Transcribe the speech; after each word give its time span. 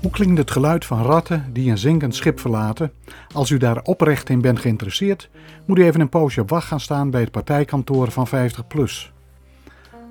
Hoe 0.00 0.10
klinkt 0.10 0.38
het 0.38 0.50
geluid 0.50 0.84
van 0.84 1.02
ratten 1.02 1.50
die 1.52 1.70
een 1.70 1.78
zinkend 1.78 2.14
schip 2.14 2.40
verlaten? 2.40 2.92
Als 3.32 3.50
u 3.50 3.58
daar 3.58 3.82
oprecht 3.82 4.28
in 4.28 4.40
bent 4.40 4.58
geïnteresseerd, 4.58 5.30
moet 5.66 5.78
u 5.78 5.84
even 5.84 6.00
een 6.00 6.08
poosje 6.08 6.40
op 6.40 6.50
wacht 6.50 6.66
gaan 6.66 6.80
staan 6.80 7.10
bij 7.10 7.20
het 7.20 7.30
partijkantoor 7.30 8.10
van 8.10 8.28
50PLUS. 8.28 9.10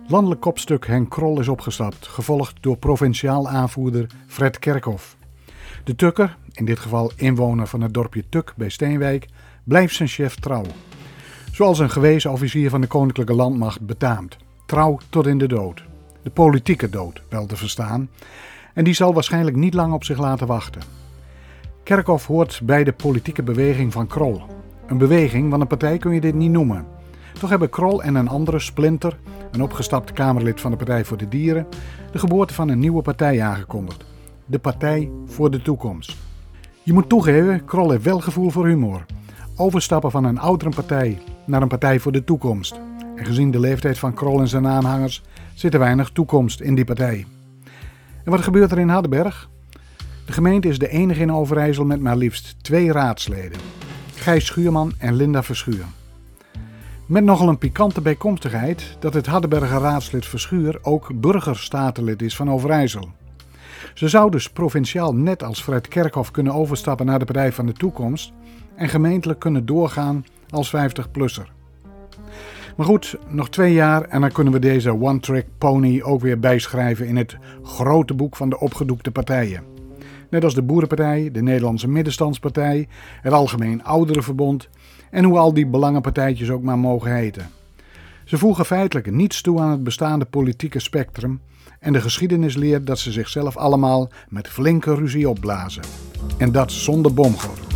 Landelijk 0.07 0.41
kopstuk 0.41 0.87
Henk 0.87 1.09
Krol 1.09 1.39
is 1.39 1.47
opgestapt, 1.47 2.07
gevolgd 2.07 2.57
door 2.61 2.77
provinciaal 2.77 3.49
aanvoerder 3.49 4.07
Fred 4.27 4.59
Kerkhoff. 4.59 5.17
De 5.83 5.95
Tukker, 5.95 6.37
in 6.53 6.65
dit 6.65 6.79
geval 6.79 7.11
inwoner 7.15 7.67
van 7.67 7.81
het 7.81 7.93
dorpje 7.93 8.23
Tuk 8.29 8.53
bij 8.55 8.69
Steenwijk, 8.69 9.27
blijft 9.63 9.95
zijn 9.95 10.09
chef 10.09 10.35
trouw. 10.35 10.65
Zoals 11.51 11.79
een 11.79 11.89
gewezen 11.89 12.31
officier 12.31 12.69
van 12.69 12.81
de 12.81 12.87
Koninklijke 12.87 13.33
Landmacht 13.33 13.81
betaamt. 13.81 14.37
Trouw 14.65 14.97
tot 15.09 15.27
in 15.27 15.37
de 15.37 15.47
dood. 15.47 15.83
De 16.23 16.29
politieke 16.29 16.89
dood, 16.89 17.21
wel 17.29 17.45
te 17.45 17.55
verstaan. 17.55 18.09
En 18.73 18.83
die 18.83 18.93
zal 18.93 19.13
waarschijnlijk 19.13 19.55
niet 19.55 19.73
lang 19.73 19.93
op 19.93 20.03
zich 20.03 20.17
laten 20.17 20.47
wachten. 20.47 20.81
Kerkhoff 21.83 22.27
hoort 22.27 22.61
bij 22.63 22.83
de 22.83 22.93
politieke 22.93 23.43
beweging 23.43 23.91
van 23.91 24.07
Krol. 24.07 24.41
Een 24.87 24.97
beweging, 24.97 25.49
want 25.49 25.61
een 25.61 25.67
partij 25.67 25.97
kun 25.97 26.13
je 26.13 26.21
dit 26.21 26.35
niet 26.35 26.51
noemen. 26.51 26.85
Toch 27.39 27.49
hebben 27.49 27.69
Krol 27.69 28.03
en 28.03 28.15
een 28.15 28.27
andere 28.27 28.59
splinter, 28.59 29.17
een 29.51 29.63
opgestapt 29.63 30.13
Kamerlid 30.13 30.61
van 30.61 30.71
de 30.71 30.77
Partij 30.77 31.05
voor 31.05 31.17
de 31.17 31.27
Dieren, 31.27 31.67
de 32.11 32.19
geboorte 32.19 32.53
van 32.53 32.69
een 32.69 32.79
nieuwe 32.79 33.01
partij 33.01 33.41
aangekondigd. 33.41 34.05
De 34.45 34.59
Partij 34.59 35.11
voor 35.25 35.51
de 35.51 35.61
Toekomst. 35.61 36.17
Je 36.83 36.93
moet 36.93 37.09
toegeven, 37.09 37.65
Krol 37.65 37.91
heeft 37.91 38.03
wel 38.03 38.19
gevoel 38.19 38.49
voor 38.49 38.67
humor. 38.67 39.05
Overstappen 39.55 40.11
van 40.11 40.23
een 40.23 40.39
oudere 40.39 40.69
partij 40.69 41.21
naar 41.45 41.61
een 41.61 41.67
partij 41.67 41.99
voor 41.99 42.11
de 42.11 42.23
toekomst. 42.23 42.79
En 43.15 43.25
gezien 43.25 43.51
de 43.51 43.59
leeftijd 43.59 43.99
van 43.99 44.13
Krol 44.13 44.39
en 44.39 44.47
zijn 44.47 44.67
aanhangers 44.67 45.23
zit 45.53 45.73
er 45.73 45.79
weinig 45.79 46.09
toekomst 46.09 46.59
in 46.59 46.75
die 46.75 46.85
partij. 46.85 47.25
En 48.23 48.31
wat 48.31 48.41
gebeurt 48.41 48.71
er 48.71 48.79
in 48.79 48.89
Hardenberg? 48.89 49.49
De 50.25 50.31
gemeente 50.31 50.67
is 50.67 50.79
de 50.79 50.89
enige 50.89 51.21
in 51.21 51.33
Overijssel 51.33 51.85
met 51.85 51.99
maar 51.99 52.17
liefst 52.17 52.55
twee 52.63 52.91
raadsleden. 52.91 53.59
Gijs 54.15 54.45
Schuurman 54.45 54.93
en 54.97 55.13
Linda 55.13 55.43
Verschuur. 55.43 55.85
Met 57.05 57.23
nogal 57.23 57.47
een 57.47 57.57
pikante 57.57 58.01
bijkomstigheid 58.01 58.97
dat 58.99 59.13
het 59.13 59.25
Hardenberger 59.25 59.79
raadslid 59.79 60.25
Verschuur 60.25 60.79
ook 60.81 61.11
burgerstatenlid 61.21 62.21
is 62.21 62.35
van 62.35 62.51
Overijssel. 62.51 63.09
Ze 63.93 64.07
zou 64.07 64.31
dus 64.31 64.49
provinciaal 64.49 65.15
net 65.15 65.43
als 65.43 65.63
Fred 65.63 65.87
Kerkhoff 65.87 66.31
kunnen 66.31 66.53
overstappen 66.53 67.05
naar 67.05 67.19
de 67.19 67.25
Partij 67.25 67.51
van 67.51 67.65
de 67.65 67.73
Toekomst 67.73 68.31
en 68.75 68.89
gemeentelijk 68.89 69.39
kunnen 69.39 69.65
doorgaan 69.65 70.25
als 70.49 70.75
50-plusser. 70.75 71.49
Maar 72.77 72.85
goed, 72.85 73.17
nog 73.27 73.49
twee 73.49 73.73
jaar 73.73 74.03
en 74.03 74.21
dan 74.21 74.31
kunnen 74.31 74.53
we 74.53 74.59
deze 74.59 75.01
one-trick 75.01 75.45
pony 75.57 76.01
ook 76.01 76.21
weer 76.21 76.39
bijschrijven 76.39 77.07
in 77.07 77.17
het 77.17 77.37
grote 77.63 78.13
boek 78.13 78.35
van 78.35 78.49
de 78.49 78.59
opgedoekte 78.59 79.11
partijen. 79.11 79.63
Net 80.29 80.43
als 80.43 80.53
de 80.53 80.61
Boerenpartij, 80.61 81.31
de 81.31 81.41
Nederlandse 81.41 81.87
Middenstandspartij, 81.87 82.87
het 83.21 83.33
Algemeen 83.33 83.83
Ouderenverbond 83.83 84.69
en 85.09 85.23
hoe 85.23 85.37
al 85.37 85.53
die 85.53 85.67
belangenpartijtjes 85.67 86.49
ook 86.49 86.61
maar 86.63 86.79
mogen 86.79 87.15
heten. 87.15 87.60
Ze 88.31 88.37
voegen 88.37 88.65
feitelijk 88.65 89.11
niets 89.11 89.41
toe 89.41 89.59
aan 89.59 89.71
het 89.71 89.83
bestaande 89.83 90.25
politieke 90.25 90.79
spectrum 90.79 91.41
en 91.79 91.93
de 91.93 92.01
geschiedenis 92.01 92.55
leert 92.55 92.87
dat 92.87 92.99
ze 92.99 93.11
zichzelf 93.11 93.57
allemaal 93.57 94.09
met 94.29 94.47
flinke 94.47 94.95
ruzie 94.95 95.29
opblazen. 95.29 95.83
En 96.37 96.51
dat 96.51 96.71
zonder 96.71 97.13
bomgordel. 97.13 97.70